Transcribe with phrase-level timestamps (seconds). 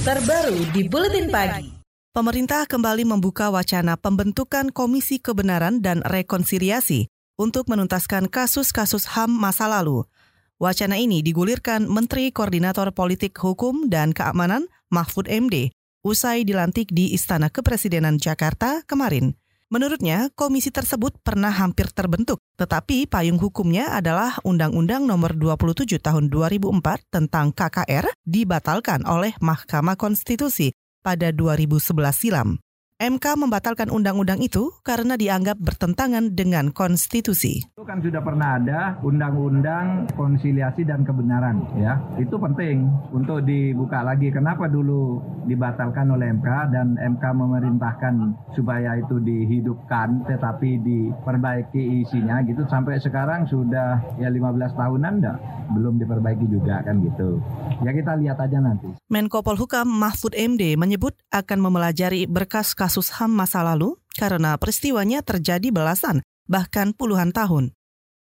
[0.00, 1.76] terbaru di Buletin Pagi.
[2.16, 7.04] Pemerintah kembali membuka wacana pembentukan Komisi Kebenaran dan Rekonsiliasi
[7.36, 10.08] untuk menuntaskan kasus-kasus HAM masa lalu.
[10.56, 15.68] Wacana ini digulirkan Menteri Koordinator Politik Hukum dan Keamanan Mahfud MD
[16.00, 19.36] usai dilantik di Istana Kepresidenan Jakarta kemarin.
[19.70, 27.06] Menurutnya, komisi tersebut pernah hampir terbentuk, tetapi payung hukumnya adalah Undang-Undang Nomor 27 Tahun 2004
[27.06, 30.74] tentang KKR dibatalkan oleh Mahkamah Konstitusi
[31.06, 32.58] pada 2011 silam.
[33.00, 37.64] MK membatalkan undang-undang itu karena dianggap bertentangan dengan konstitusi.
[37.72, 41.96] Itu kan sudah pernah ada undang-undang konsiliasi dan kebenaran ya.
[42.20, 44.28] Itu penting untuk dibuka lagi.
[44.28, 45.16] Kenapa dulu
[45.48, 48.14] dibatalkan oleh MK dan MK memerintahkan
[48.52, 55.40] supaya itu dihidupkan tetapi diperbaiki isinya gitu sampai sekarang sudah ya 15 tahunan enggak
[55.72, 57.40] belum diperbaiki juga kan gitu.
[57.80, 58.92] Ya kita lihat aja nanti.
[59.08, 65.70] Menko Polhukam Mahfud MD menyebut akan memelajari berkas kasus HAM masa lalu karena peristiwanya terjadi
[65.70, 67.70] belasan, bahkan puluhan tahun.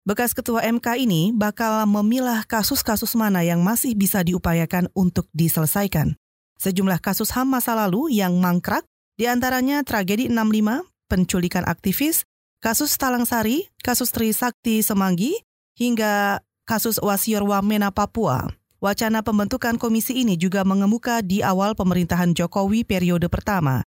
[0.03, 6.19] Bekas ketua MK ini bakal memilah kasus-kasus mana yang masih bisa diupayakan untuk diselesaikan.
[6.59, 8.85] Sejumlah kasus HAM masa lalu yang mangkrak,
[9.17, 12.27] di antaranya tragedi 65, penculikan aktivis,
[12.59, 15.39] kasus Talang Sari, kasus Trisakti Semanggi,
[15.79, 18.51] hingga kasus Wasior Wamena Papua.
[18.83, 23.87] Wacana pembentukan komisi ini juga mengemuka di awal pemerintahan Jokowi periode pertama.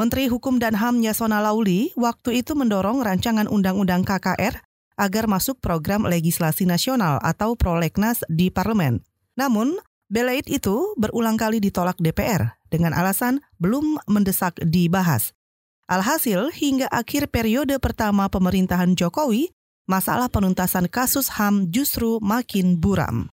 [0.00, 4.64] Menteri Hukum dan HAM Yasona Lauli waktu itu mendorong rancangan Undang-Undang KKR
[4.96, 9.04] agar masuk program legislasi nasional atau prolegnas di parlemen.
[9.36, 9.76] Namun,
[10.08, 15.36] belait itu berulang kali ditolak DPR dengan alasan belum mendesak dibahas.
[15.84, 19.52] Alhasil, hingga akhir periode pertama pemerintahan Jokowi,
[19.84, 23.28] masalah penuntasan kasus HAM justru makin buram.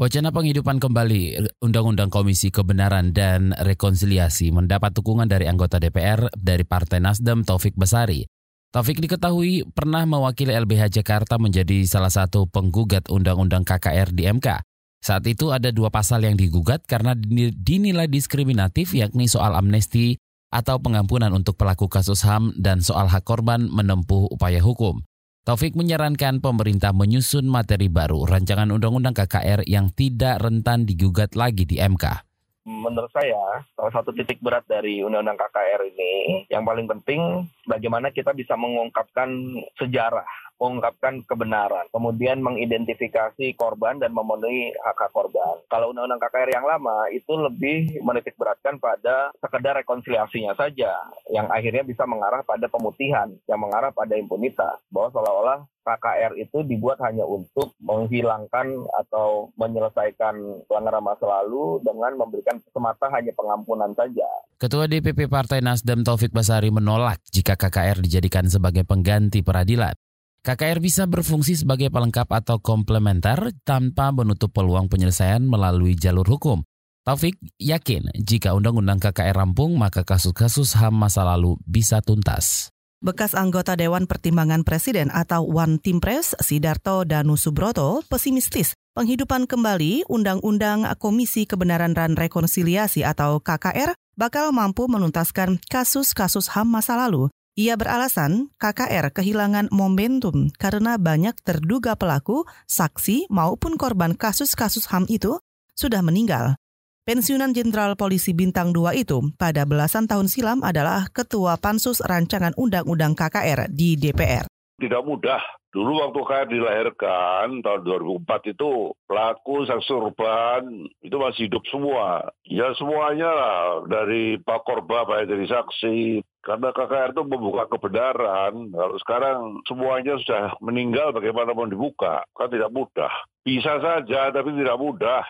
[0.00, 7.04] Wacana penghidupan kembali Undang-Undang Komisi Kebenaran dan Rekonsiliasi mendapat dukungan dari anggota DPR dari Partai
[7.04, 8.24] Nasdem Taufik Besari.
[8.72, 14.64] Taufik diketahui pernah mewakili LBH Jakarta menjadi salah satu penggugat Undang-Undang KKR di MK.
[15.04, 17.12] Saat itu ada dua pasal yang digugat karena
[17.52, 20.16] dinilai diskriminatif yakni soal amnesti
[20.48, 25.04] atau pengampunan untuk pelaku kasus HAM dan soal hak korban menempuh upaya hukum.
[25.40, 31.80] Taufik menyarankan pemerintah menyusun materi baru rancangan undang-undang KKR yang tidak rentan digugat lagi di
[31.80, 32.28] MK.
[32.68, 38.36] Menurut saya, salah satu titik berat dari undang-undang KKR ini yang paling penting bagaimana kita
[38.36, 39.32] bisa mengungkapkan
[39.80, 40.28] sejarah
[40.60, 45.56] mengungkapkan kebenaran, kemudian mengidentifikasi korban dan memenuhi hak-hak korban.
[45.72, 50.92] Kalau undang-undang KKR yang lama itu lebih menitik beratkan pada sekedar rekonsiliasinya saja,
[51.32, 57.00] yang akhirnya bisa mengarah pada pemutihan, yang mengarah pada impunitas, bahwa seolah-olah KKR itu dibuat
[57.00, 64.28] hanya untuk menghilangkan atau menyelesaikan pelanggaran masa lalu dengan memberikan semata hanya pengampunan saja.
[64.60, 69.96] Ketua DPP Partai Nasdem Taufik Basari menolak jika KKR dijadikan sebagai pengganti peradilan.
[70.40, 76.64] KKR bisa berfungsi sebagai pelengkap atau komplementer tanpa menutup peluang penyelesaian melalui jalur hukum.
[77.04, 82.72] Taufik yakin jika Undang-Undang KKR rampung maka kasus-kasus HAM masa lalu bisa tuntas.
[83.04, 90.08] Bekas anggota Dewan Pertimbangan Presiden atau One Team Press, Sidarto Danu Subroto, pesimistis penghidupan kembali
[90.08, 97.28] Undang-Undang Komisi Kebenaran dan Rekonsiliasi atau KKR bakal mampu menuntaskan kasus-kasus HAM masa lalu
[97.60, 105.36] ia beralasan KKR kehilangan momentum karena banyak terduga pelaku, saksi maupun korban kasus-kasus HAM itu
[105.76, 106.56] sudah meninggal.
[107.04, 113.12] Pensiunan Jenderal Polisi Bintang 2 itu pada belasan tahun silam adalah Ketua Pansus Rancangan Undang-Undang
[113.12, 114.59] KKR di DPR.
[114.80, 117.80] Tidak mudah Dulu waktu KR dilahirkan tahun
[118.26, 120.66] 2004 itu pelaku saksi korban
[120.98, 122.26] itu masih hidup semua.
[122.42, 126.26] Ya semuanya lah dari Pak Korba, baik dari saksi.
[126.42, 128.74] Karena KKR itu membuka kebenaran.
[128.74, 129.38] Kalau sekarang
[129.70, 132.26] semuanya sudah meninggal bagaimana mau dibuka?
[132.34, 133.12] Kan tidak mudah.
[133.46, 135.22] Bisa saja tapi tidak mudah.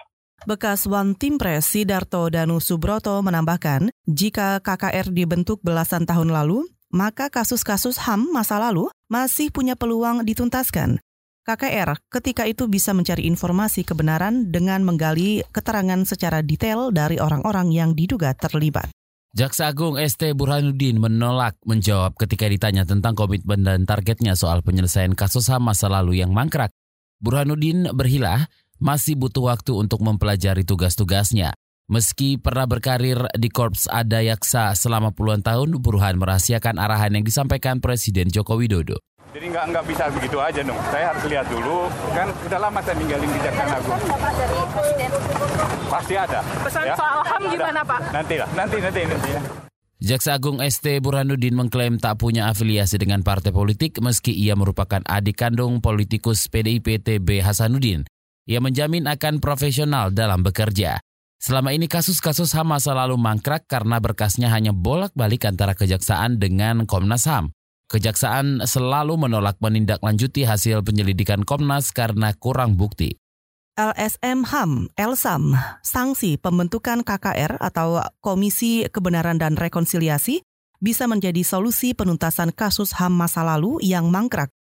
[0.49, 7.31] Bekas One Team Press Sidarto Danu Subroto menambahkan, jika KKR dibentuk belasan tahun lalu, maka
[7.31, 10.99] kasus-kasus HAM masa lalu masih punya peluang dituntaskan.
[11.47, 17.91] KKR ketika itu bisa mencari informasi kebenaran dengan menggali keterangan secara detail dari orang-orang yang
[17.97, 18.93] diduga terlibat.
[19.31, 25.47] Jaksa Agung ST Burhanuddin menolak menjawab ketika ditanya tentang komitmen dan targetnya soal penyelesaian kasus
[25.47, 26.75] HAM masa lalu yang mangkrak.
[27.23, 28.51] Burhanuddin berhilah
[28.83, 31.55] masih butuh waktu untuk mempelajari tugas-tugasnya.
[31.91, 37.83] Meski pernah berkarir di Korps Ada Yaksa selama puluhan tahun, Burhan merahasiakan arahan yang disampaikan
[37.83, 39.03] Presiden Joko Widodo.
[39.35, 40.79] Jadi nggak nggak bisa begitu aja dong.
[40.95, 41.91] Saya harus lihat dulu.
[42.15, 44.01] Kan udah lama saya ninggalin Kejaksaan Agung.
[45.91, 46.39] Pasti ada.
[46.63, 46.95] Pesan ya?
[46.95, 48.01] soal HAM gimana Pak?
[48.15, 49.41] Nanti lah, nanti nanti nanti ya.
[49.99, 55.43] Jaksa Agung ST Burhanuddin mengklaim tak punya afiliasi dengan partai politik meski ia merupakan adik
[55.43, 58.07] kandung politikus PDIP TB Hasanuddin.
[58.47, 61.03] Ia menjamin akan profesional dalam bekerja.
[61.41, 67.25] Selama ini kasus-kasus HAM masa lalu mangkrak karena berkasnya hanya bolak-balik antara kejaksaan dengan Komnas
[67.25, 67.57] HAM.
[67.89, 73.17] Kejaksaan selalu menolak menindaklanjuti hasil penyelidikan Komnas karena kurang bukti.
[73.81, 80.45] LSM HAM, LSAM, sanksi pembentukan KKR atau Komisi Kebenaran dan Rekonsiliasi
[80.77, 84.53] bisa menjadi solusi penuntasan kasus HAM masa lalu yang mangkrak.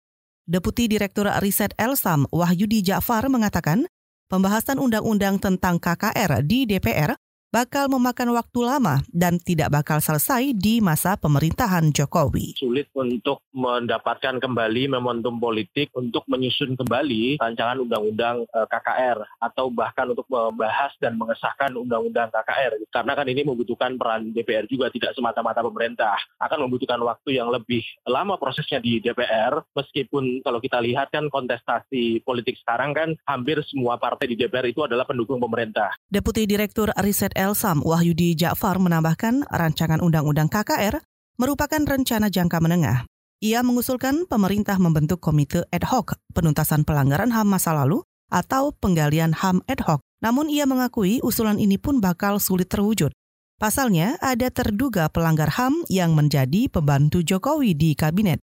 [0.48, 3.84] Deputi Direktur Riset LSAM Wahyudi Ja'far mengatakan,
[4.30, 7.18] pembahasan undang-undang tentang KKR di DPR
[7.50, 12.54] bakal memakan waktu lama dan tidak bakal selesai di masa pemerintahan Jokowi.
[12.62, 20.14] Sulit untuk mendapatkan kembali momentum politik untuk menyusun kembali rancangan undang-undang eh, KKR atau bahkan
[20.14, 22.86] untuk membahas dan mengesahkan undang-undang KKR.
[22.94, 26.22] Karena kan ini membutuhkan peran DPR juga tidak semata-mata pemerintah.
[26.38, 32.22] Akan membutuhkan waktu yang lebih lama prosesnya di DPR meskipun kalau kita lihat kan kontestasi
[32.22, 35.98] politik sekarang kan hampir semua partai di DPR itu adalah pendukung pemerintah.
[36.06, 41.00] Deputi Direktur Riset Elsam Wahyudi Ja'far menambahkan rancangan Undang-Undang KKR
[41.40, 43.08] merupakan rencana jangka menengah.
[43.40, 49.64] Ia mengusulkan pemerintah membentuk komite ad hoc penuntasan pelanggaran HAM masa lalu atau penggalian HAM
[49.72, 50.04] ad hoc.
[50.20, 53.16] Namun ia mengakui usulan ini pun bakal sulit terwujud.
[53.56, 58.44] Pasalnya ada terduga pelanggar HAM yang menjadi pembantu Jokowi di kabinet.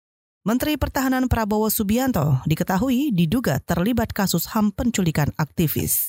[0.49, 6.08] Menteri Pertahanan Prabowo Subianto diketahui diduga terlibat kasus HAM penculikan aktivis.